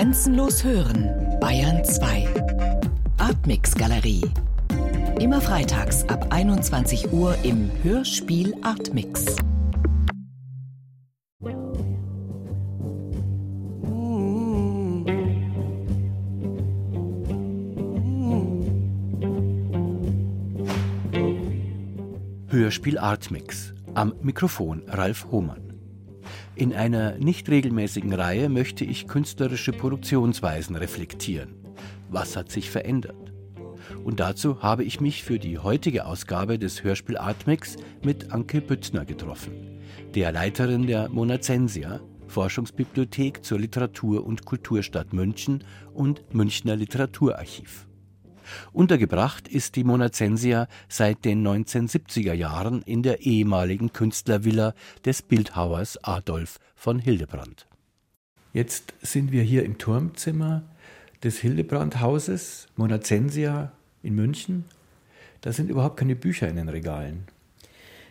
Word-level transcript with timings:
Grenzenlos 0.00 0.64
hören, 0.64 1.10
Bayern 1.42 1.84
2. 1.84 2.26
Artmix 3.18 3.74
Galerie. 3.74 4.22
Immer 5.20 5.42
freitags 5.42 6.08
ab 6.08 6.28
21 6.30 7.12
Uhr 7.12 7.36
im 7.42 7.70
Hörspiel 7.82 8.54
Artmix. 8.62 9.36
Hörspiel 22.48 22.96
Artmix. 22.96 23.74
Am 23.92 24.14
Mikrofon 24.22 24.82
Ralf 24.88 25.26
Hohmann. 25.30 25.69
In 26.60 26.74
einer 26.74 27.16
nicht 27.16 27.48
regelmäßigen 27.48 28.12
Reihe 28.12 28.50
möchte 28.50 28.84
ich 28.84 29.08
künstlerische 29.08 29.72
Produktionsweisen 29.72 30.76
reflektieren. 30.76 31.54
Was 32.10 32.36
hat 32.36 32.50
sich 32.50 32.68
verändert? 32.68 33.32
Und 34.04 34.20
dazu 34.20 34.62
habe 34.62 34.84
ich 34.84 35.00
mich 35.00 35.24
für 35.24 35.38
die 35.38 35.58
heutige 35.58 36.04
Ausgabe 36.04 36.58
des 36.58 36.84
Hörspiel 36.84 37.16
Artmix 37.16 37.78
mit 38.04 38.30
Anke 38.32 38.60
Büttner 38.60 39.06
getroffen, 39.06 39.80
der 40.14 40.32
Leiterin 40.32 40.86
der 40.86 41.08
Monacensia, 41.08 42.02
Forschungsbibliothek 42.26 43.42
zur 43.42 43.58
Literatur- 43.58 44.26
und 44.26 44.44
Kulturstadt 44.44 45.14
München 45.14 45.64
und 45.94 46.34
Münchner 46.34 46.76
Literaturarchiv. 46.76 47.86
Untergebracht 48.72 49.48
ist 49.48 49.76
die 49.76 49.84
Monacensia 49.84 50.68
seit 50.88 51.24
den 51.24 51.46
1970er 51.46 52.32
Jahren 52.32 52.82
in 52.82 53.02
der 53.02 53.20
ehemaligen 53.20 53.92
Künstlervilla 53.92 54.74
des 55.04 55.22
Bildhauers 55.22 56.02
Adolf 56.04 56.58
von 56.74 56.98
Hildebrand. 56.98 57.66
Jetzt 58.52 58.94
sind 59.02 59.32
wir 59.32 59.42
hier 59.42 59.64
im 59.64 59.78
Turmzimmer 59.78 60.62
des 61.22 61.38
Hildebrand-Hauses, 61.38 62.66
Monacensia 62.76 63.72
in 64.02 64.14
München. 64.14 64.64
Da 65.40 65.52
sind 65.52 65.70
überhaupt 65.70 65.98
keine 65.98 66.16
Bücher 66.16 66.48
in 66.48 66.56
den 66.56 66.68
Regalen. 66.68 67.24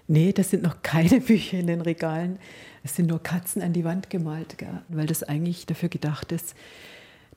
Nee, 0.08 0.34
das 0.34 0.50
sind 0.50 0.64
noch 0.64 0.82
keine 0.82 1.20
Bücher 1.22 1.60
in 1.60 1.68
den 1.68 1.82
Regalen. 1.82 2.40
Es 2.84 2.96
sind 2.96 3.08
nur 3.08 3.22
Katzen 3.22 3.62
an 3.62 3.74
die 3.74 3.84
Wand 3.84 4.10
gemalt, 4.10 4.56
weil 4.88 5.08
das 5.08 5.24
eigentlich 5.24 5.66
dafür 5.66 5.90
gedacht 5.90 6.32
ist, 6.32 6.56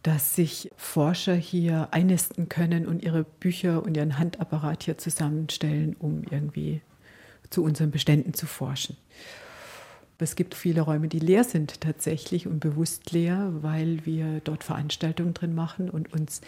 dass 0.02 0.34
sich 0.34 0.70
Forscher 0.76 1.34
hier 1.34 1.88
einnisten 1.92 2.48
können 2.48 2.86
und 2.86 3.02
ihre 3.02 3.24
Bücher 3.24 3.82
und 3.82 3.96
ihren 3.96 4.18
Handapparat 4.18 4.82
hier 4.82 4.98
zusammenstellen, 4.98 5.94
um 5.98 6.22
irgendwie 6.30 6.80
zu 7.50 7.62
unseren 7.62 7.90
Beständen 7.90 8.34
zu 8.34 8.46
forschen. 8.46 8.96
Es 10.18 10.36
gibt 10.36 10.54
viele 10.54 10.82
Räume, 10.82 11.08
die 11.08 11.18
leer 11.18 11.42
sind 11.42 11.80
tatsächlich 11.80 12.46
und 12.46 12.60
bewusst 12.60 13.10
leer, 13.10 13.52
weil 13.60 14.06
wir 14.06 14.40
dort 14.44 14.62
Veranstaltungen 14.62 15.34
drin 15.34 15.54
machen 15.54 15.90
und 15.90 16.12
uns 16.12 16.40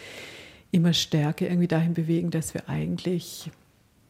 immer 0.71 0.93
stärker 0.93 1.47
irgendwie 1.47 1.69
dahin 1.69 1.95
bewegen, 1.95 2.31
dass 2.31 2.55
wir 2.55 2.69
eigentlich 2.69 3.51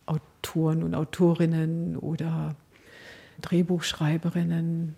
Autoren 0.06 0.83
und 0.83 0.95
Autorinnen 0.95 1.97
oder 1.97 2.56
Drehbuchschreiberinnen 3.41 4.97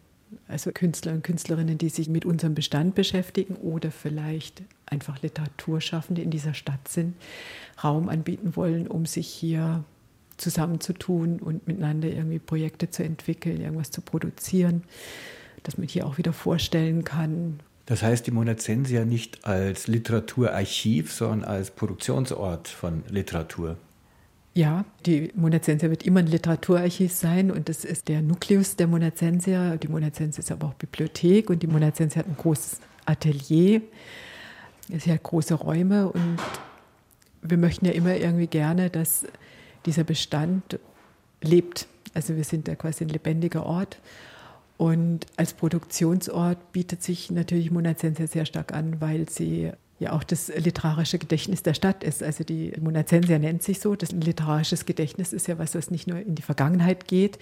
also 0.49 0.71
Künstler 0.73 1.13
und 1.13 1.23
Künstlerinnen, 1.23 1.79
die 1.79 1.89
sich 1.89 2.09
mit 2.09 2.25
unserem 2.25 2.55
Bestand 2.55 2.95
beschäftigen 2.95 3.57
oder 3.57 3.91
vielleicht 3.91 4.63
einfach 4.87 5.23
Literaturschaffende 5.23 6.23
in 6.23 6.31
dieser 6.31 6.55
Stadt 6.55 6.89
sind, 6.89 7.15
Raum 7.83 8.09
anbieten 8.09 8.57
wollen, 8.57 8.87
um 8.87 9.07
sich 9.07 9.29
hier 9.29 9.85
zusammenzutun 10.37 11.41
und 11.41 11.67
miteinander 11.67 12.09
irgendwie 12.09 12.39
Projekte 12.39 12.91
zu 12.91 13.03
entwickeln, 13.03 13.61
irgendwas 13.61 13.91
zu 13.91 14.01
produzieren, 14.01 14.83
dass 15.63 15.79
man 15.79 15.89
hier 15.89 16.07
auch 16.07 16.19
wieder 16.19 16.33
vorstellen 16.33 17.05
kann. 17.05 17.61
Das 17.87 18.03
heißt, 18.03 18.27
die 18.27 18.33
Monacensia 18.33 19.05
nicht 19.05 19.45
als 19.45 19.87
Literaturarchiv, 19.87 21.13
sondern 21.13 21.45
als 21.45 21.71
Produktionsort 21.71 22.69
von 22.69 23.05
Literatur. 23.09 23.77
Ja, 24.57 24.87
die 25.05 25.31
Monacensia 25.35 25.91
wird 25.91 26.07
immer 26.07 26.21
ein 26.21 26.29
Literaturarchiv 26.29 27.13
sein 27.13 27.51
und 27.51 27.69
das 27.69 27.85
ist 27.85 28.09
der 28.09 28.23
Nukleus 28.23 28.75
der 28.75 28.87
Monacensia. 28.87 29.77
Die 29.77 29.89
Monacensia 29.89 30.39
ist 30.39 30.51
aber 30.51 30.69
auch 30.69 30.73
Bibliothek 30.73 31.51
und 31.51 31.63
die 31.63 31.67
Monacensia 31.67 32.21
hat 32.21 32.27
ein 32.27 32.39
großes 32.39 32.81
Atelier. 33.05 33.83
Sie 34.89 35.13
hat 35.13 35.23
große 35.23 35.53
Räume 35.53 36.09
und 36.11 36.39
wir 37.43 37.59
möchten 37.59 37.85
ja 37.85 37.93
immer 37.93 38.17
irgendwie 38.17 38.47
gerne, 38.47 38.89
dass 38.89 39.27
dieser 39.85 40.05
Bestand 40.05 40.79
lebt. 41.43 41.87
Also 42.15 42.35
wir 42.35 42.45
sind 42.45 42.67
ja 42.67 42.77
quasi 42.77 43.05
ein 43.05 43.11
lebendiger 43.11 43.67
Ort. 43.67 43.99
Und 44.79 45.27
als 45.37 45.53
Produktionsort 45.53 46.73
bietet 46.73 47.03
sich 47.03 47.31
natürlich 47.31 47.71
Monacensia 47.71 48.27
sehr 48.27 48.47
stark 48.47 48.73
an, 48.73 49.03
weil 49.03 49.29
sie 49.29 49.73
ja 49.99 50.13
auch 50.13 50.25
das 50.25 50.49
literarische 50.49 51.19
Gedächtnis 51.19 51.63
der 51.63 51.75
Stadt 51.75 52.05
ist. 52.05 52.23
Also 52.23 52.45
die 52.45 52.73
Monacensia 52.81 53.39
nennt 53.39 53.63
sich 53.63 53.81
so. 53.81 53.97
Das 53.97 54.13
literarisches 54.13 54.85
Gedächtnis 54.85 55.33
ist 55.33 55.49
ja 55.49 55.59
was, 55.59 55.75
was 55.75 55.91
nicht 55.91 56.07
nur 56.07 56.19
in 56.19 56.35
die 56.35 56.43
Vergangenheit 56.43 57.09
geht, 57.09 57.39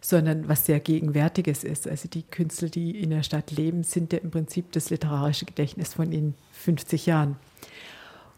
sondern 0.00 0.48
was 0.48 0.66
sehr 0.66 0.78
Gegenwärtiges 0.78 1.64
ist. 1.64 1.88
Also 1.88 2.08
die 2.08 2.22
Künstler, 2.22 2.68
die 2.68 2.90
in 3.00 3.10
der 3.10 3.24
Stadt 3.24 3.50
leben, 3.50 3.82
sind 3.82 4.12
ja 4.12 4.20
im 4.20 4.30
Prinzip 4.30 4.70
das 4.72 4.90
literarische 4.90 5.46
Gedächtnis 5.46 5.94
von 5.94 6.12
in 6.12 6.34
50 6.52 7.06
Jahren. 7.06 7.36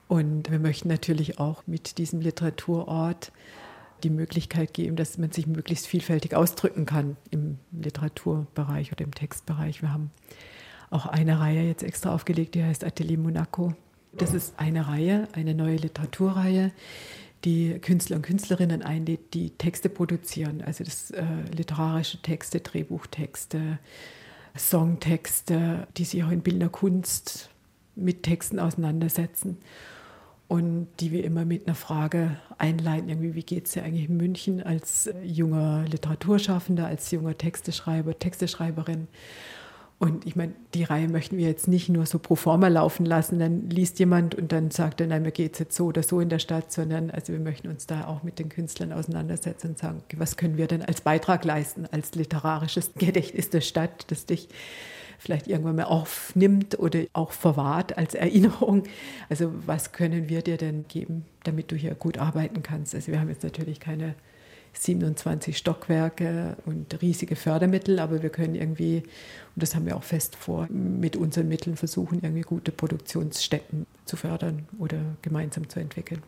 Und 0.08 0.50
wir 0.50 0.58
möchten 0.58 0.88
natürlich 0.88 1.38
auch 1.38 1.66
mit 1.66 1.98
diesem 1.98 2.20
Literaturort 2.20 3.30
die 4.02 4.10
Möglichkeit 4.10 4.72
geben, 4.72 4.96
dass 4.96 5.18
man 5.18 5.32
sich 5.32 5.46
möglichst 5.46 5.86
vielfältig 5.86 6.34
ausdrücken 6.34 6.86
kann 6.86 7.16
im 7.30 7.58
Literaturbereich 7.72 8.92
oder 8.92 9.04
im 9.04 9.14
Textbereich. 9.14 9.82
Wir 9.82 9.92
haben 9.92 10.10
auch 10.90 11.06
eine 11.06 11.40
Reihe 11.40 11.62
jetzt 11.62 11.82
extra 11.82 12.14
aufgelegt, 12.14 12.54
die 12.54 12.64
heißt 12.64 12.84
Atelier 12.84 13.18
Monaco. 13.18 13.74
Das 14.12 14.34
ist 14.34 14.54
eine 14.56 14.88
Reihe, 14.88 15.28
eine 15.32 15.54
neue 15.54 15.76
Literaturreihe, 15.76 16.72
die 17.44 17.78
Künstler 17.78 18.16
und 18.16 18.22
Künstlerinnen 18.22 18.82
einlädt, 18.82 19.34
die 19.34 19.50
Texte 19.50 19.88
produzieren, 19.88 20.62
also 20.62 20.82
das 20.82 21.10
äh, 21.10 21.24
literarische 21.54 22.20
Texte, 22.20 22.60
Drehbuchtexte, 22.60 23.78
Songtexte, 24.56 25.86
die 25.96 26.04
sich 26.04 26.24
auch 26.24 26.30
in 26.30 26.40
bildender 26.40 26.68
Kunst 26.68 27.50
mit 27.94 28.22
Texten 28.22 28.58
auseinandersetzen 28.58 29.58
und 30.48 30.88
die 31.00 31.12
wir 31.12 31.24
immer 31.24 31.44
mit 31.44 31.66
einer 31.66 31.76
Frage 31.76 32.38
einleiten, 32.56 33.08
irgendwie, 33.08 33.34
wie 33.34 33.42
geht 33.42 33.66
es 33.66 33.72
dir 33.72 33.84
eigentlich 33.84 34.08
in 34.08 34.16
München 34.16 34.62
als 34.62 35.10
junger 35.22 35.84
Literaturschaffender, 35.84 36.86
als 36.86 37.10
junger 37.10 37.36
Texteschreiber, 37.36 38.18
Texteschreiberin 38.18 39.08
und 40.00 40.26
ich 40.26 40.36
meine, 40.36 40.52
die 40.74 40.84
Reihe 40.84 41.08
möchten 41.08 41.36
wir 41.38 41.48
jetzt 41.48 41.66
nicht 41.66 41.88
nur 41.88 42.06
so 42.06 42.20
pro 42.20 42.36
forma 42.36 42.68
laufen 42.68 43.04
lassen, 43.04 43.40
dann 43.40 43.68
liest 43.68 43.98
jemand 43.98 44.36
und 44.36 44.52
dann 44.52 44.70
sagt 44.70 45.00
er, 45.00 45.08
nein, 45.08 45.22
mir 45.22 45.32
geht 45.32 45.54
es 45.54 45.58
jetzt 45.58 45.76
so 45.76 45.86
oder 45.86 46.04
so 46.04 46.20
in 46.20 46.28
der 46.28 46.38
Stadt, 46.38 46.70
sondern 46.70 47.10
also 47.10 47.32
wir 47.32 47.40
möchten 47.40 47.66
uns 47.66 47.86
da 47.86 48.06
auch 48.06 48.22
mit 48.22 48.38
den 48.38 48.48
Künstlern 48.48 48.92
auseinandersetzen 48.92 49.70
und 49.70 49.78
sagen, 49.78 50.02
was 50.16 50.36
können 50.36 50.56
wir 50.56 50.68
denn 50.68 50.82
als 50.82 51.00
Beitrag 51.00 51.44
leisten, 51.44 51.86
als 51.90 52.14
literarisches 52.14 52.92
Gedächtnis 52.94 53.50
der 53.50 53.60
Stadt, 53.60 54.04
das 54.12 54.24
dich 54.24 54.48
vielleicht 55.18 55.48
irgendwann 55.48 55.74
mal 55.74 55.84
aufnimmt 55.84 56.78
oder 56.78 57.00
auch 57.12 57.32
verwahrt 57.32 57.98
als 57.98 58.14
Erinnerung. 58.14 58.84
Also 59.28 59.52
was 59.66 59.90
können 59.90 60.28
wir 60.28 60.42
dir 60.42 60.58
denn 60.58 60.86
geben, 60.86 61.24
damit 61.42 61.72
du 61.72 61.76
hier 61.76 61.96
gut 61.96 62.18
arbeiten 62.18 62.62
kannst? 62.62 62.94
Also 62.94 63.10
wir 63.10 63.18
haben 63.18 63.28
jetzt 63.28 63.42
natürlich 63.42 63.80
keine 63.80 64.14
27 64.72 65.56
Stockwerke 65.56 66.56
und 66.66 67.00
riesige 67.02 67.36
Fördermittel, 67.36 67.98
aber 67.98 68.22
wir 68.22 68.30
können 68.30 68.54
irgendwie, 68.54 68.98
und 68.98 69.62
das 69.62 69.74
haben 69.74 69.86
wir 69.86 69.96
auch 69.96 70.02
fest 70.02 70.36
vor, 70.36 70.66
mit 70.70 71.16
unseren 71.16 71.48
Mitteln 71.48 71.76
versuchen, 71.76 72.20
irgendwie 72.22 72.42
gute 72.42 72.72
Produktionsstätten 72.72 73.86
zu 74.04 74.16
fördern 74.16 74.66
oder 74.78 74.98
gemeinsam 75.22 75.68
zu 75.68 75.80
entwickeln. 75.80 76.22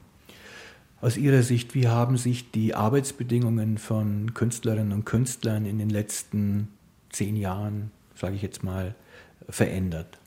Aus 1.00 1.16
Ihrer 1.16 1.42
Sicht, 1.42 1.74
wie 1.74 1.88
haben 1.88 2.18
sich 2.18 2.50
die 2.50 2.74
Arbeitsbedingungen 2.74 3.78
von 3.78 4.34
Künstlerinnen 4.34 4.92
und 4.92 5.06
Künstlern 5.06 5.64
in 5.64 5.78
den 5.78 5.88
letzten 5.88 6.68
zehn 7.08 7.36
Jahren, 7.36 7.90
sage 8.14 8.34
ich 8.34 8.42
jetzt 8.42 8.62
mal, 8.62 8.94
verändert? 9.48 10.18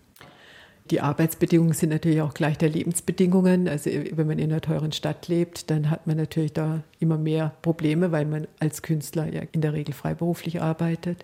Die 0.91 1.00
Arbeitsbedingungen 1.00 1.74
sind 1.74 1.89
natürlich 1.89 2.21
auch 2.21 2.33
gleich 2.33 2.57
der 2.57 2.69
Lebensbedingungen. 2.69 3.69
Also 3.69 3.89
wenn 3.89 4.27
man 4.27 4.38
in 4.38 4.51
einer 4.51 4.59
teuren 4.59 4.91
Stadt 4.91 5.30
lebt, 5.30 5.69
dann 5.69 5.89
hat 5.89 6.07
man 6.07 6.18
natürlich 6.18 6.51
da 6.51 6.83
immer 7.00 7.18
mehr 7.18 7.53
Probleme, 7.62 8.12
weil 8.12 8.25
man 8.25 8.47
als 8.59 8.81
Künstler 8.81 9.31
ja 9.33 9.44
in 9.53 9.62
der 9.62 9.71
Regel 9.74 9.94
freiberuflich 9.94 10.62
arbeitet. 10.62 11.24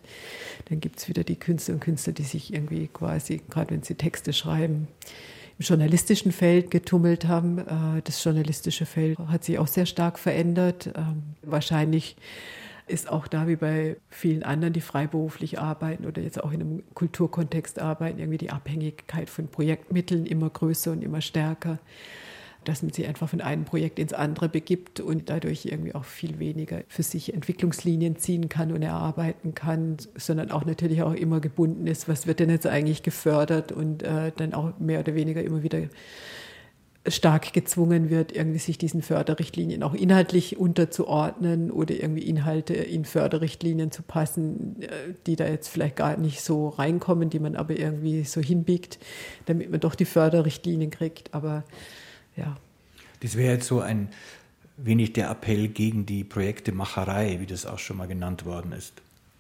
Dann 0.70 0.80
gibt 0.80 1.00
es 1.00 1.10
wieder 1.10 1.26
die 1.26 1.36
Künstler 1.36 1.74
und 1.74 1.82
Künstler, 1.82 2.14
die 2.14 2.24
sich 2.24 2.54
irgendwie 2.54 2.88
quasi, 2.88 3.42
gerade 3.50 3.72
wenn 3.72 3.84
sie 3.84 3.96
Texte 3.96 4.32
schreiben, 4.32 4.88
im 5.60 5.66
journalistischen 5.66 6.32
Feld 6.32 6.72
getummelt 6.72 7.28
haben. 7.28 7.60
Äh, 7.60 8.02
das 8.06 8.24
journalistische 8.24 8.86
Feld 8.86 9.20
hat 9.20 9.44
sich 9.44 9.60
auch 9.60 9.68
sehr 9.68 9.86
stark 9.86 10.18
verändert. 10.20 10.92
Ähm, 10.96 11.24
wahrscheinlich 11.42 12.16
ist 12.90 13.10
auch 13.10 13.28
da 13.28 13.48
wie 13.48 13.56
bei 13.56 13.98
vielen 14.10 14.44
anderen, 14.44 14.74
die 14.74 14.82
freiberuflich 14.82 15.60
arbeiten 15.60 16.06
oder 16.06 16.22
jetzt 16.22 16.44
auch 16.44 16.52
in 16.52 16.62
einem 16.62 16.84
Kulturkontext 16.94 17.80
arbeiten, 17.80 18.20
irgendwie 18.20 18.38
die 18.38 18.52
Abhängigkeit 18.52 19.30
von 19.30 19.48
Projektmitteln 19.48 20.26
immer 20.26 20.50
größer 20.50 20.92
und 20.92 21.04
immer 21.04 21.22
stärker. 21.22 21.80
dass 22.66 22.84
man 22.84 22.92
sich 22.92 23.08
einfach 23.08 23.30
von 23.30 23.42
einem 23.42 23.64
Projekt 23.64 24.00
ins 24.00 24.14
andere 24.14 24.50
begibt 24.50 25.00
und 25.00 25.30
dadurch 25.30 25.66
irgendwie 25.66 25.96
auch 25.96 26.04
viel 26.04 26.40
weniger 26.40 26.82
für 26.88 27.04
sich 27.04 27.34
Entwicklungslinien 27.34 28.18
ziehen 28.18 28.50
kann 28.50 28.72
und 28.74 28.82
erarbeiten 28.82 29.56
kann, 29.56 29.98
sondern 30.16 30.52
auch 30.52 30.66
natürlich 30.66 31.02
auch 31.02 31.14
immer 31.14 31.40
gebunden 31.40 31.88
ist, 31.88 32.10
was 32.10 32.28
wird 32.28 32.40
denn 32.40 32.50
jetzt 32.50 32.68
eigentlich 32.68 33.02
gefördert 33.02 33.72
und 33.72 34.04
äh, 34.04 34.32
dann 34.36 34.54
auch 34.54 34.78
mehr 34.78 35.00
oder 35.00 35.16
weniger 35.16 35.42
immer 35.42 35.64
wieder 35.64 35.80
stark 37.08 37.54
gezwungen 37.54 38.10
wird, 38.10 38.34
irgendwie 38.34 38.60
sich 38.60 38.78
diesen 38.78 39.02
Förderrichtlinien 39.02 39.84
auch 39.84 39.94
inhaltlich 39.94 40.58
unterzuordnen 40.58 41.72
oder 41.72 41.96
irgendwie 41.96 42.24
Inhalte 42.24 42.74
in 42.74 43.06
Förderrichtlinien 43.06 43.92
zu 43.92 44.04
passen, 44.04 44.82
äh, 44.82 45.14
die 45.26 45.36
da 45.36 45.48
jetzt 45.48 45.70
vielleicht 45.70 45.96
gar 45.96 46.18
nicht 46.18 46.42
so 46.42 46.70
reinkommen, 46.70 47.30
die 47.30 47.40
man 47.40 47.56
aber 47.56 47.80
irgendwie 47.80 48.24
so 48.24 48.42
hinbiegt, 48.42 49.00
damit 49.46 49.72
man 49.72 49.80
doch 49.80 49.96
die 49.96 50.06
Förderrichtlinien 50.06 50.92
kriegt. 50.92 51.34
Aber 51.34 51.64
ja. 52.36 52.58
Das 53.22 53.38
wäre 53.38 53.54
jetzt 53.54 53.68
so 53.68 53.80
ein 53.80 54.10
wenig 54.78 55.14
der 55.14 55.30
Appell 55.30 55.68
gegen 55.70 56.06
die 56.06 56.24
Projektemacherei, 56.24 57.40
wie 57.40 57.46
das 57.46 57.66
auch 57.66 57.80
schon 57.80 57.98
mal 57.98 58.08
genannt 58.08 58.46
worden 58.46 58.72
ist. 58.72 58.94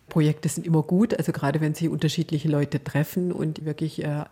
Projekte 0.07 0.49
sind 0.49 0.65
immer 0.65 0.81
gut, 0.81 1.13
also 1.13 1.31
gerade 1.31 1.61
wenn 1.61 1.75
sich 1.75 1.87
unterschiedliche 1.87 2.49
Leute 2.49 2.83
treffen 2.83 3.31
und 3.31 3.63
wirklich 3.63 4.03
äh, 4.03 4.25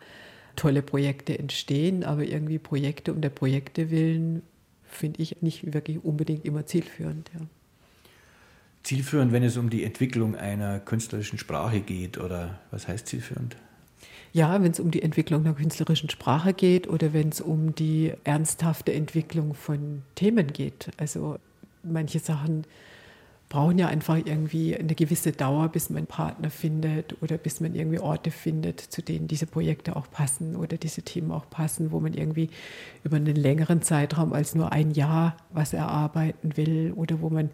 tolle 0.57 0.81
Projekte 0.81 1.39
entstehen, 1.39 2.04
aber 2.04 2.25
irgendwie 2.25 2.59
Projekte 2.59 3.13
um 3.13 3.21
der 3.21 3.30
Projekte 3.30 3.89
willen 3.89 4.42
finde 4.83 5.21
ich 5.21 5.42
nicht 5.42 5.74
wirklich 5.74 6.04
unbedingt 6.04 6.44
immer 6.45 6.65
zielführend. 6.65 7.31
Ja. 7.33 7.45
Zielführend, 8.83 9.31
wenn 9.31 9.44
es 9.44 9.57
um 9.57 9.69
die 9.69 9.83
Entwicklung 9.83 10.36
einer 10.36 10.80
künstlerischen 10.80 11.38
Sprache 11.38 11.81
geht 11.81 12.18
oder 12.18 12.59
was 12.71 12.88
heißt 12.88 13.07
zielführend? 13.07 13.56
Ja, 14.33 14.62
wenn 14.62 14.71
es 14.71 14.80
um 14.80 14.92
die 14.92 15.01
Entwicklung 15.01 15.45
einer 15.45 15.54
künstlerischen 15.54 16.09
Sprache 16.09 16.54
geht 16.54 16.88
oder 16.88 17.13
wenn 17.13 17.30
es 17.30 17.42
um 17.42 17.75
die 17.75 18.13
ernsthafte 18.24 18.94
Entwicklung 18.94 19.54
von 19.54 20.04
Themen 20.15 20.54
geht. 20.54 20.89
Also 20.98 21.38
manche 21.83 22.19
Sachen 22.19 22.65
brauchen 23.50 23.78
ja 23.78 23.88
einfach 23.88 24.18
irgendwie 24.18 24.76
eine 24.76 24.94
gewisse 24.94 25.32
Dauer, 25.32 25.70
bis 25.70 25.90
man 25.90 26.06
Partner 26.06 26.50
findet 26.50 27.16
oder 27.22 27.38
bis 27.38 27.62
man 27.62 27.76
irgendwie 27.76 28.00
Orte 28.00 28.30
findet, 28.30 28.82
zu 28.82 29.02
denen 29.02 29.28
diese 29.28 29.48
Projekte 29.48 29.96
auch 29.96 30.12
passen 30.12 30.58
oder 30.58 30.76
diese 30.76 31.02
Themen 31.02 31.32
auch 31.32 31.50
passen, 31.50 31.92
wo 31.92 32.02
man 32.02 32.14
irgendwie 32.14 32.50
über 33.06 33.16
einen 33.16 33.36
längeren 33.38 33.82
Zeitraum 33.82 34.34
als 34.34 34.54
nur 34.54 34.74
ein 34.74 34.92
Jahr 34.92 35.38
was 35.52 35.72
erarbeiten 35.72 36.58
will 36.58 36.92
oder 36.96 37.22
wo 37.22 37.30
man 37.30 37.50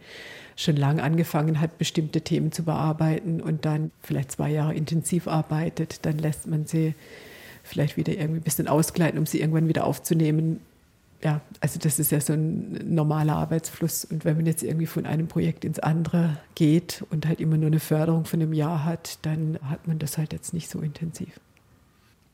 schon 0.56 0.78
lange 0.78 1.04
angefangen 1.04 1.62
hat, 1.62 1.78
bestimmte 1.78 2.22
Themen 2.22 2.52
zu 2.52 2.64
bearbeiten 2.64 3.40
und 3.40 3.66
dann 3.66 3.92
vielleicht 4.02 4.32
zwei 4.32 4.50
Jahre 4.52 4.74
intensiv 4.74 5.28
arbeitet, 5.28 6.06
dann 6.08 6.18
lässt 6.18 6.48
man 6.48 6.66
sie 6.66 6.96
vielleicht 7.62 7.98
wieder 7.98 8.14
irgendwie 8.14 8.40
ein 8.40 8.44
bisschen 8.44 8.68
ausgleiten, 8.68 9.20
um 9.20 9.28
sie 9.28 9.42
irgendwann 9.42 9.68
wieder 9.68 9.86
aufzunehmen 9.86 10.60
ja, 11.24 11.42
also 11.62 11.80
das 11.80 12.00
ist 12.00 12.12
ja 12.12 12.20
so 12.20 12.34
ein 12.34 12.94
normaler 12.94 13.38
Arbeitsfluss. 13.38 14.04
Und 14.06 14.26
wenn 14.26 14.36
man 14.36 14.46
jetzt 14.46 14.62
irgendwie 14.62 14.86
von 14.86 15.06
einem 15.06 15.28
Projekt 15.28 15.64
ins 15.64 15.80
andere 15.80 16.38
geht 16.56 17.04
und 17.10 17.26
halt 17.26 17.40
immer 17.40 17.58
nur 17.58 17.68
eine 17.68 17.80
Förderung 17.80 18.26
von 18.26 18.42
einem 18.42 18.54
Jahr 18.54 18.84
hat, 18.84 19.20
dann 19.22 19.58
hat 19.64 19.88
man 19.88 20.00
das 20.00 20.18
halt 20.18 20.34
jetzt 20.34 20.54
nicht 20.54 20.70
so 20.70 20.80
intensiv. 20.80 21.40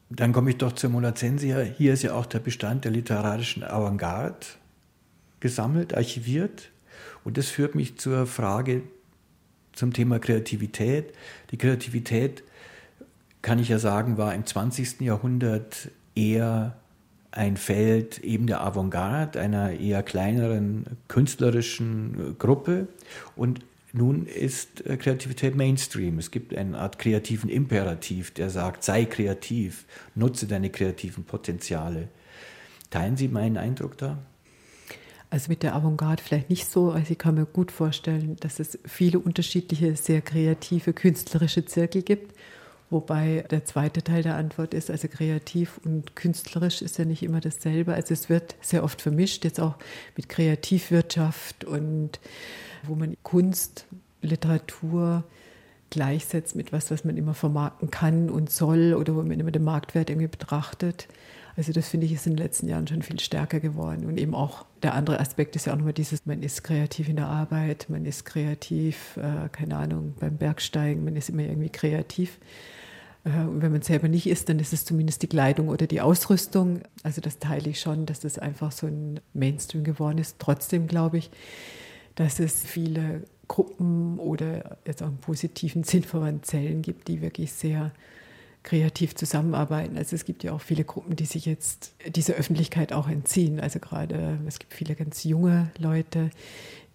Dann 0.09 0.33
komme 0.33 0.49
ich 0.49 0.57
doch 0.57 0.71
zur 0.71 0.89
Monacensia. 0.89 1.59
Hier 1.59 1.93
ist 1.93 2.01
ja 2.01 2.13
auch 2.13 2.25
der 2.25 2.39
Bestand 2.39 2.83
der 2.83 2.91
literarischen 2.91 3.63
Avantgarde 3.63 4.47
gesammelt, 5.39 5.95
archiviert. 5.95 6.71
Und 7.23 7.37
das 7.37 7.47
führt 7.47 7.75
mich 7.75 7.99
zur 7.99 8.25
Frage 8.25 8.81
zum 9.73 9.93
Thema 9.93 10.17
Kreativität. 10.17 11.13
Die 11.51 11.57
Kreativität, 11.57 12.43
kann 13.43 13.59
ich 13.59 13.69
ja 13.69 13.77
sagen, 13.77 14.17
war 14.17 14.33
im 14.33 14.45
20. 14.45 15.01
Jahrhundert 15.01 15.91
eher 16.15 16.75
ein 17.31 17.57
Feld 17.57 18.19
eben 18.19 18.47
der 18.47 18.61
Avantgarde, 18.61 19.39
einer 19.39 19.71
eher 19.71 20.03
kleineren 20.03 20.85
künstlerischen 21.07 22.35
Gruppe. 22.39 22.87
Und 23.35 23.61
nun 23.91 24.25
ist 24.25 24.85
äh, 24.85 24.97
Kreativität 24.97 25.55
Mainstream. 25.55 26.19
Es 26.19 26.31
gibt 26.31 26.55
eine 26.55 26.77
Art 26.77 26.99
kreativen 26.99 27.49
Imperativ, 27.49 28.31
der 28.31 28.49
sagt, 28.49 28.83
sei 28.83 29.05
kreativ, 29.05 29.85
nutze 30.15 30.47
deine 30.47 30.69
kreativen 30.69 31.23
Potenziale. 31.23 32.07
Teilen 32.89 33.17
Sie 33.17 33.27
meinen 33.27 33.57
Eindruck 33.57 33.97
da? 33.97 34.17
Also 35.31 35.49
mit 35.49 35.61
der 35.61 35.75
Avantgarde 35.75 36.23
vielleicht 36.23 36.49
nicht 36.49 36.69
so. 36.69 36.91
Also 36.91 37.11
ich 37.11 37.17
kann 37.19 37.35
mir 37.35 37.45
gut 37.45 37.71
vorstellen, 37.71 38.35
dass 38.39 38.59
es 38.59 38.79
viele 38.85 39.19
unterschiedliche, 39.19 39.95
sehr 39.95 40.21
kreative, 40.21 40.93
künstlerische 40.93 41.65
Zirkel 41.65 42.01
gibt. 42.01 42.35
Wobei 42.91 43.45
der 43.51 43.65
zweite 43.65 44.03
Teil 44.03 44.23
der 44.23 44.35
Antwort 44.35 44.73
ist, 44.73 44.89
also 44.89 45.07
kreativ 45.07 45.79
und 45.85 46.15
künstlerisch 46.15 46.81
ist 46.81 46.97
ja 46.97 47.05
nicht 47.05 47.21
immer 47.21 47.39
dasselbe. 47.39 47.93
Also 47.93 48.13
es 48.13 48.29
wird 48.29 48.55
sehr 48.61 48.83
oft 48.83 49.01
vermischt, 49.01 49.45
jetzt 49.45 49.59
auch 49.59 49.75
mit 50.15 50.27
Kreativwirtschaft 50.27 51.65
und 51.65 52.19
wo 52.83 52.95
man 52.95 53.15
Kunst, 53.21 53.85
Literatur 54.21 55.23
gleichsetzt 55.91 56.55
mit 56.55 56.71
was, 56.73 56.91
was 56.91 57.05
man 57.05 57.17
immer 57.17 57.33
vermarkten 57.33 57.91
kann 57.91 58.29
und 58.29 58.49
soll 58.49 58.93
oder 58.93 59.15
wo 59.15 59.21
man 59.21 59.39
immer 59.39 59.51
den 59.51 59.63
Marktwert 59.63 60.09
irgendwie 60.09 60.27
betrachtet. 60.27 61.07
Also 61.55 61.73
das 61.73 61.89
finde 61.89 62.05
ich 62.05 62.13
ist 62.13 62.25
in 62.25 62.35
den 62.35 62.43
letzten 62.43 62.67
Jahren 62.67 62.87
schon 62.87 63.01
viel 63.01 63.19
stärker 63.19 63.59
geworden. 63.59 64.05
Und 64.05 64.17
eben 64.17 64.33
auch 64.33 64.65
der 64.83 64.93
andere 64.93 65.19
Aspekt 65.19 65.55
ist 65.55 65.65
ja 65.65 65.73
auch 65.73 65.77
nochmal 65.77 65.93
dieses, 65.93 66.25
man 66.25 66.41
ist 66.41 66.63
kreativ 66.63 67.09
in 67.09 67.17
der 67.17 67.27
Arbeit, 67.27 67.87
man 67.89 68.05
ist 68.05 68.25
kreativ, 68.25 69.17
äh, 69.17 69.49
keine 69.51 69.75
Ahnung, 69.75 70.13
beim 70.19 70.37
Bergsteigen, 70.37 71.03
man 71.03 71.15
ist 71.15 71.29
immer 71.29 71.43
irgendwie 71.43 71.69
kreativ. 71.69 72.39
Äh, 73.23 73.41
und 73.41 73.61
wenn 73.61 73.71
man 73.71 73.81
selber 73.81 74.07
nicht 74.07 74.27
ist, 74.27 74.49
dann 74.49 74.59
ist 74.59 74.73
es 74.73 74.85
zumindest 74.85 75.21
die 75.21 75.27
Kleidung 75.27 75.69
oder 75.69 75.87
die 75.87 76.01
Ausrüstung. 76.01 76.81
Also 77.03 77.21
das 77.21 77.39
teile 77.39 77.69
ich 77.69 77.79
schon, 77.79 78.05
dass 78.05 78.19
das 78.19 78.39
einfach 78.39 78.71
so 78.71 78.87
ein 78.87 79.19
Mainstream 79.33 79.83
geworden 79.83 80.17
ist. 80.17 80.37
Trotzdem 80.39 80.87
glaube 80.87 81.17
ich, 81.17 81.29
dass 82.15 82.39
es 82.39 82.63
viele 82.63 83.23
Gruppen 83.47 84.19
oder 84.19 84.77
jetzt 84.85 85.01
auch 85.03 85.07
im 85.07 85.17
positiven 85.17 85.83
Sinn 85.85 86.03
von 86.03 86.43
Zellen 86.43 86.81
gibt, 86.81 87.07
die 87.07 87.21
wirklich 87.21 87.51
sehr 87.51 87.91
kreativ 88.69 89.15
zusammenarbeiten. 89.15 89.97
Also 89.97 90.15
es 90.15 90.25
gibt 90.25 90.43
ja 90.43 90.53
auch 90.53 90.61
viele 90.61 90.83
Gruppen, 90.83 91.15
die 91.15 91.25
sich 91.25 91.45
jetzt 91.45 91.95
dieser 92.05 92.35
Öffentlichkeit 92.35 92.93
auch 92.93 93.09
entziehen. 93.09 93.59
Also 93.59 93.79
gerade 93.79 94.37
es 94.47 94.59
gibt 94.59 94.75
viele 94.75 94.93
ganz 94.93 95.23
junge 95.23 95.71
Leute, 95.79 96.29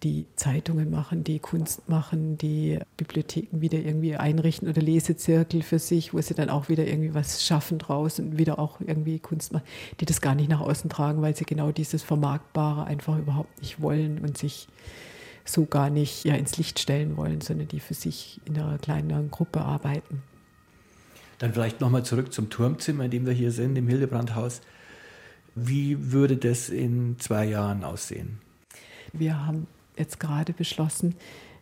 die 0.01 0.25
Zeitungen 0.37 0.89
machen, 0.89 1.25
die 1.25 1.39
Kunst 1.39 1.89
machen, 1.89 2.37
die 2.37 2.79
Bibliotheken 2.95 3.59
wieder 3.59 3.77
irgendwie 3.77 4.15
einrichten 4.15 4.69
oder 4.69 4.81
Lesezirkel 4.81 5.63
für 5.63 5.79
sich, 5.79 6.13
wo 6.13 6.21
sie 6.21 6.33
dann 6.33 6.49
auch 6.49 6.69
wieder 6.69 6.87
irgendwie 6.87 7.13
was 7.13 7.45
schaffen 7.45 7.77
draus 7.77 8.19
und 8.19 8.37
wieder 8.37 8.57
auch 8.57 8.79
irgendwie 8.79 9.19
Kunst 9.19 9.51
machen, 9.51 9.65
die 9.99 10.05
das 10.05 10.21
gar 10.21 10.33
nicht 10.35 10.49
nach 10.49 10.61
außen 10.61 10.89
tragen, 10.89 11.21
weil 11.21 11.35
sie 11.35 11.43
genau 11.43 11.73
dieses 11.73 12.03
Vermarktbare 12.03 12.85
einfach 12.85 13.17
überhaupt 13.17 13.59
nicht 13.59 13.81
wollen 13.81 14.19
und 14.19 14.37
sich 14.37 14.69
so 15.43 15.65
gar 15.65 15.89
nicht 15.89 16.23
ja, 16.23 16.35
ins 16.35 16.55
Licht 16.55 16.79
stellen 16.79 17.17
wollen, 17.17 17.41
sondern 17.41 17.67
die 17.67 17.81
für 17.81 17.95
sich 17.95 18.39
in 18.45 18.57
einer 18.57 18.77
kleineren 18.77 19.29
Gruppe 19.29 19.59
arbeiten. 19.61 20.23
Dann 21.39 21.53
vielleicht 21.53 21.81
nochmal 21.81 22.03
zurück 22.03 22.33
zum 22.33 22.49
Turmzimmer, 22.49 23.05
in 23.05 23.11
dem 23.11 23.25
wir 23.25 23.33
hier 23.33 23.51
sind, 23.51 23.77
im 23.77 23.87
Hildebrandhaus. 23.87 24.61
Wie 25.55 26.11
würde 26.11 26.37
das 26.37 26.69
in 26.69 27.17
zwei 27.19 27.45
Jahren 27.45 27.83
aussehen? 27.83 28.39
Wir 29.13 29.45
haben 29.45 29.67
jetzt 29.97 30.19
gerade 30.19 30.53
beschlossen, 30.53 31.15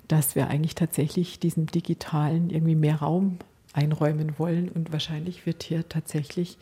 dass 0.08 0.36
wir 0.36 0.48
eigentlich 0.48 0.76
tatsächlich 0.76 1.40
diesem 1.40 1.68
Digitalen 1.68 2.50
irgendwie 2.50 2.76
mehr 2.76 2.98
Raum 2.98 3.40
einräumen 3.74 4.34
wollen. 4.38 4.70
Und 4.70 4.92
wahrscheinlich 4.92 5.46
wird 5.46 5.64
hier 5.64 5.88
tatsächlich 5.88 6.58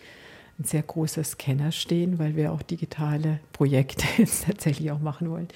ein 0.60 0.64
sehr 0.66 0.84
großer 0.84 1.24
Scanner 1.24 1.72
stehen, 1.72 2.20
weil 2.20 2.36
wir 2.36 2.52
auch 2.52 2.62
digitale 2.62 3.40
Projekte 3.54 4.06
jetzt 4.18 4.46
tatsächlich 4.46 4.92
auch 4.92 5.00
machen 5.00 5.30
wollen, 5.30 5.48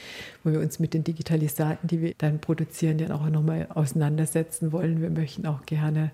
wo 0.44 0.52
wir 0.52 0.60
uns 0.60 0.80
mit 0.80 0.94
den 0.94 1.04
Digitalisaten, 1.04 1.88
die 1.88 2.02
wir 2.02 2.14
dann 2.18 2.40
produzieren, 2.40 2.98
dann 2.98 3.12
auch 3.12 3.28
nochmal 3.30 3.68
auseinandersetzen 3.74 4.72
wollen. 4.72 5.02
Wir 5.02 5.10
möchten 5.10 5.46
auch 5.46 5.66
gerne 5.66 6.12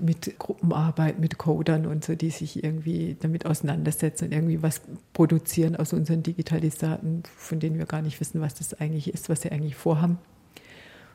mit 0.00 0.38
Gruppenarbeit, 0.38 1.18
mit 1.18 1.38
Codern 1.38 1.86
und 1.86 2.04
so, 2.04 2.14
die 2.14 2.30
sich 2.30 2.64
irgendwie 2.64 3.16
damit 3.20 3.46
auseinandersetzen 3.46 4.26
und 4.26 4.32
irgendwie 4.32 4.62
was 4.62 4.80
produzieren 5.12 5.76
aus 5.76 5.92
unseren 5.92 6.22
Digitalisaten, 6.22 7.22
von 7.36 7.60
denen 7.60 7.78
wir 7.78 7.86
gar 7.86 8.02
nicht 8.02 8.20
wissen, 8.20 8.40
was 8.40 8.54
das 8.54 8.74
eigentlich 8.74 9.12
ist, 9.12 9.28
was 9.28 9.42
sie 9.42 9.52
eigentlich 9.52 9.76
vorhaben. 9.76 10.18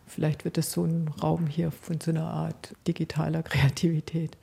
Vielleicht 0.08 0.46
wird 0.46 0.58
das 0.58 0.72
so 0.72 0.86
ein 0.86 1.10
Raum 1.22 1.48
hier 1.48 1.72
von 1.72 2.00
so 2.02 2.12
einer 2.12 2.26
Art 2.26 2.74
digitaler 2.88 3.44
Kreativität. 3.44 4.38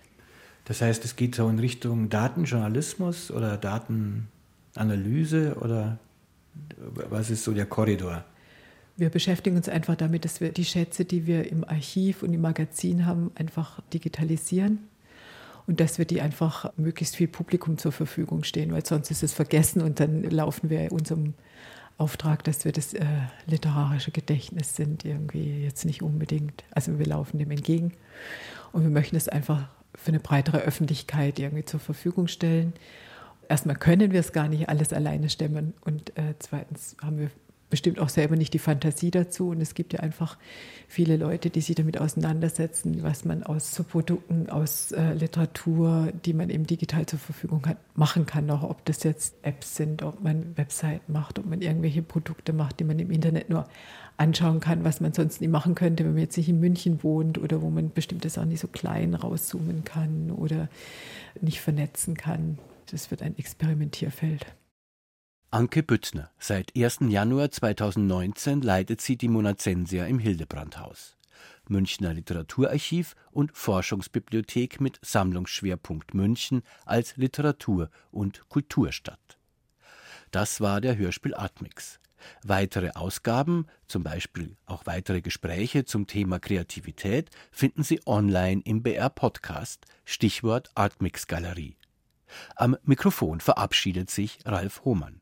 Das 0.64 0.81
heißt, 0.81 1.05
es 1.05 1.16
geht 1.16 1.35
so 1.35 1.49
in 1.49 1.59
Richtung 1.59 2.09
Datenjournalismus 2.09 3.31
oder 3.31 3.57
Datenanalyse 3.57 5.57
oder 5.61 5.99
was 7.11 7.31
ist 7.31 7.45
so 7.45 7.52
der 7.52 7.66
Korridor? 7.66 8.25
Wir 8.97 9.11
beschäftigen 9.11 9.57
uns 9.57 9.69
einfach 9.69 9.97
damit, 9.97 10.25
dass 10.25 10.41
wir 10.41 10.50
die 10.50 10.65
Schätze, 10.65 11.05
die 11.05 11.26
wir 11.26 11.50
im 11.50 11.65
Archiv 11.65 12.23
und 12.23 12.33
im 12.33 12.41
Magazin 12.41 13.05
haben, 13.05 13.31
einfach 13.35 13.81
digitalisieren 13.93 14.79
und 15.67 15.81
dass 15.81 15.99
wir 15.99 16.07
die 16.07 16.21
einfach 16.21 16.73
möglichst 16.76 17.17
viel 17.17 17.29
Publikum 17.29 17.76
zur 17.76 17.93
Verfügung 17.93 18.45
stehen, 18.45 18.73
weil 18.73 18.87
sonst 18.87 19.11
ist 19.11 19.23
es 19.23 19.33
vergessen 19.35 19.83
und 19.83 20.00
dann 20.00 20.23
laufen 20.23 20.71
wir 20.71 20.93
unserem 20.93 21.35
Auftrag, 21.99 22.45
dass 22.45 22.65
wir 22.65 22.73
das 22.73 22.95
äh, 22.95 23.05
literarische 23.47 24.11
Gedächtnis 24.11 24.76
sind, 24.76 25.05
irgendwie 25.05 25.62
jetzt 25.62 25.85
nicht 25.85 26.03
unbedingt. 26.03 26.65
Also 26.71 26.99
wir 26.99 27.07
laufen 27.07 27.38
dem 27.38 27.50
entgegen 27.50 27.93
und 28.73 28.83
wir 28.83 28.91
möchten 28.91 29.17
es 29.17 29.29
einfach 29.29 29.69
für 29.95 30.09
eine 30.09 30.21
breitere 30.21 30.59
Öffentlichkeit 30.59 31.38
irgendwie 31.38 31.65
zur 31.65 31.81
Verfügung 31.81 32.29
stellen 32.29 32.75
erstmal 33.49 33.76
können 33.76 34.12
wir 34.12 34.21
es 34.21 34.33
gar 34.33 34.49
nicht 34.49 34.69
alles 34.69 34.93
alleine 34.93 35.31
stemmen 35.31 35.75
und 35.83 36.17
äh, 36.19 36.35
zweitens 36.38 36.97
haben 37.03 37.19
wir 37.19 37.31
bestimmt 37.68 37.99
auch 37.99 38.08
selber 38.08 38.37
nicht 38.37 38.54
die 38.54 38.58
Fantasie 38.58 39.11
dazu. 39.11 39.49
Und 39.50 39.61
es 39.61 39.75
gibt 39.75 39.92
ja 39.92 40.00
einfach 40.00 40.38
viele 40.88 41.16
Leute, 41.16 41.50
die 41.50 41.61
sich 41.61 41.75
damit 41.75 42.00
auseinandersetzen, 42.00 43.02
was 43.02 43.25
man 43.25 43.42
aus 43.42 43.75
so 43.75 43.82
Produkten, 43.82 44.49
aus 44.50 44.92
äh, 44.92 45.14
Literatur, 45.14 46.12
die 46.25 46.32
man 46.32 46.50
eben 46.50 46.66
digital 46.66 47.06
zur 47.06 47.18
Verfügung 47.18 47.66
hat, 47.66 47.78
machen 47.96 48.26
kann. 48.26 48.50
Auch 48.50 48.62
ob 48.62 48.85
das 48.85 49.02
jetzt 49.02 49.35
Apps 49.42 49.76
sind, 49.76 50.02
ob 50.02 50.23
man 50.23 50.56
Webseiten 50.56 51.12
macht, 51.12 51.38
ob 51.38 51.46
man 51.46 51.61
irgendwelche 51.61 52.02
Produkte 52.02 52.52
macht, 52.52 52.78
die 52.80 52.85
man 52.85 52.99
im 52.99 53.11
Internet 53.11 53.50
nur 53.50 53.66
anschauen 54.16 54.61
kann, 54.61 54.85
was 54.85 55.00
man 55.00 55.12
sonst 55.12 55.40
nie 55.40 55.49
machen 55.49 55.75
könnte, 55.75 56.04
wenn 56.04 56.12
man 56.12 56.23
jetzt 56.23 56.37
nicht 56.37 56.49
in 56.49 56.61
München 56.61 57.02
wohnt 57.02 57.38
oder 57.38 57.61
wo 57.62 57.70
man 57.70 57.92
bestimmte 57.92 58.30
Sachen 58.30 58.49
nicht 58.49 58.61
so 58.61 58.68
klein 58.68 59.14
rauszoomen 59.14 59.85
kann 59.85 60.30
oder 60.30 60.68
nicht 61.40 61.61
vernetzen 61.61 62.16
kann. 62.16 62.58
Das 62.90 63.11
wird 63.11 63.23
ein 63.23 63.37
Experimentierfeld. 63.37 64.46
Anke 65.53 65.85
Büttner. 65.85 66.33
Seit 66.41 66.76
1. 66.76 66.99
Januar 67.09 67.53
2019 67.53 68.62
leitet 68.62 69.00
sie 69.00 69.17
die 69.17 69.29
Monazensia 69.29 70.05
im 70.05 70.19
Hildebrandhaus. 70.19 71.17
Münchner 71.69 72.12
Literaturarchiv 72.12 73.15
und 73.31 73.57
Forschungsbibliothek 73.57 74.81
mit 74.81 74.99
Sammlungsschwerpunkt 75.03 76.15
München 76.15 76.62
als 76.85 77.17
Literatur- 77.17 77.91
und 78.11 78.49
Kulturstadt. 78.49 79.38
Das 80.33 80.61
war 80.61 80.81
der 80.81 80.97
Hörspiel 80.99 81.35
Atmix. 81.35 82.00
Weitere 82.43 82.91
Ausgaben, 82.91 83.67
zum 83.87 84.03
Beispiel 84.03 84.57
auch 84.67 84.85
weitere 84.87 85.21
Gespräche 85.21 85.85
zum 85.85 86.09
Thema 86.09 86.41
Kreativität, 86.41 87.31
finden 87.53 87.85
Sie 87.85 88.00
online 88.05 88.62
im 88.65 88.83
BR 88.83 89.11
Podcast, 89.11 89.87
Stichwort 90.05 90.71
Artmix 90.75 91.29
Galerie. 91.29 91.76
Am 92.57 92.76
Mikrofon 92.83 93.41
verabschiedet 93.41 94.11
sich 94.11 94.41
Ralf 94.45 94.85
Hohmann. 94.85 95.21